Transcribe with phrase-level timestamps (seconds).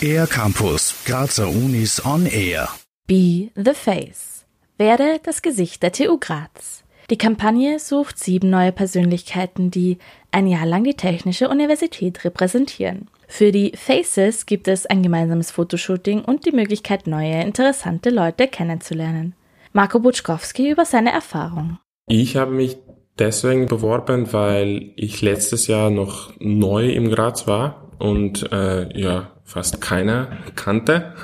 [0.00, 2.68] Air Campus, Grazer Unis on Air.
[3.06, 4.44] Be the Face.
[4.78, 6.84] Werde das Gesicht der TU Graz.
[7.10, 9.98] Die Kampagne sucht sieben neue Persönlichkeiten, die
[10.30, 13.08] ein Jahr lang die Technische Universität repräsentieren.
[13.28, 19.34] Für die Faces gibt es ein gemeinsames Fotoshooting und die Möglichkeit, neue, interessante Leute kennenzulernen.
[19.72, 21.78] Marco Butschkowski über seine Erfahrung.
[22.06, 22.76] Ich habe mich
[23.18, 29.80] deswegen beworben, weil ich letztes Jahr noch neu im Graz war und äh, ja fast
[29.80, 31.14] keiner kannte.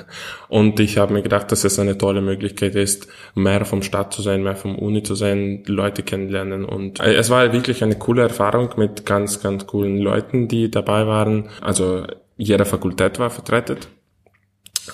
[0.47, 4.21] Und ich habe mir gedacht, dass es eine tolle Möglichkeit ist, mehr vom Stadt zu
[4.21, 6.63] sein, mehr vom Uni zu sein, Leute kennenlernen.
[6.63, 11.05] Und äh, es war wirklich eine coole Erfahrung mit ganz ganz coolen Leuten, die dabei
[11.05, 11.49] waren.
[11.61, 12.05] Also
[12.37, 13.77] jede Fakultät war vertreten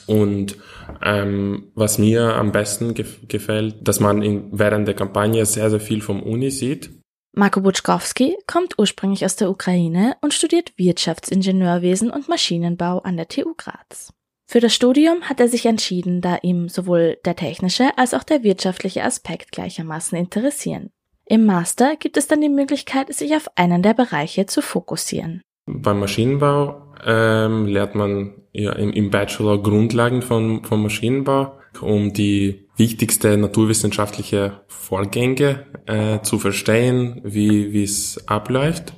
[0.07, 0.57] und
[1.03, 5.80] ähm, was mir am besten gef gefällt, dass man in, während der Kampagne sehr, sehr
[5.80, 6.91] viel vom Uni sieht.
[7.34, 13.53] Marko Butschkowski kommt ursprünglich aus der Ukraine und studiert Wirtschaftsingenieurwesen und Maschinenbau an der TU
[13.55, 14.11] Graz.
[14.47, 18.44] Für das Studium hat er sich entschieden, da ihm sowohl der technische als auch der
[18.44, 20.89] wirtschaftliche Aspekt gleichermaßen interessieren.
[21.25, 25.44] Im Master gibt es dann die Möglichkeit, sich auf einen der Bereiche zu fokussieren.
[25.67, 32.67] Beim Maschinenbau ähm, lernt man ja im, im Bachelor Grundlagen von, von Maschinenbau, um die
[32.75, 38.94] wichtigste naturwissenschaftliche Vorgänge äh, zu verstehen, wie es abläuft.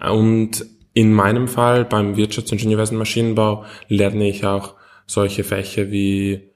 [0.00, 4.74] Und in meinem Fall beim Wirtschaftsingenieurwesen Maschinenbau lerne ich auch
[5.06, 6.48] solche Fächer wie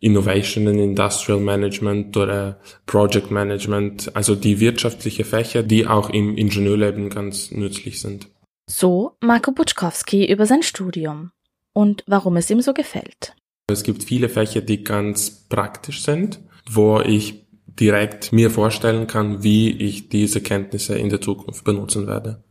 [0.00, 7.08] Innovation in Industrial Management oder Project Management, also die wirtschaftliche Fächer, die auch im Ingenieurleben
[7.08, 8.28] ganz nützlich sind.
[8.68, 11.32] So Marco Butschkowski über sein Studium
[11.72, 13.34] und warum es ihm so gefällt.
[13.70, 19.70] Es gibt viele Fächer, die ganz praktisch sind, wo ich direkt mir vorstellen kann, wie
[19.70, 22.42] ich diese Kenntnisse in der Zukunft benutzen werde.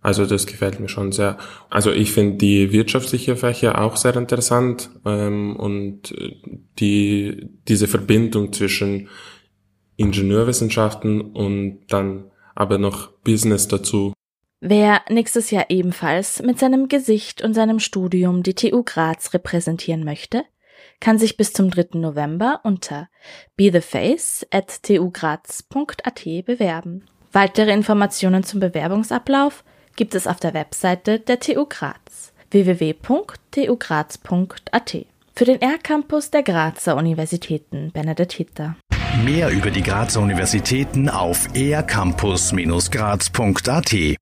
[0.00, 1.38] Also das gefällt mir schon sehr.
[1.70, 6.14] Also ich finde die wirtschaftliche Fächer auch sehr interessant ähm, und
[6.78, 9.08] die diese Verbindung zwischen
[9.96, 14.12] Ingenieurwissenschaften und dann aber noch Business dazu
[14.64, 20.44] Wer nächstes Jahr ebenfalls mit seinem Gesicht und seinem Studium die TU Graz repräsentieren möchte,
[21.00, 21.98] kann sich bis zum 3.
[21.98, 23.08] November unter
[23.56, 27.06] betheface at tugraz.at bewerben.
[27.32, 29.64] Weitere Informationen zum Bewerbungsablauf
[29.96, 35.06] gibt es auf der Webseite der TU Graz www.tugraz.at.
[35.34, 38.76] Für den R-Campus der Grazer Universitäten Benedikt Hitter.
[39.24, 44.21] Mehr über die Grazer Universitäten auf ercampus-graz.at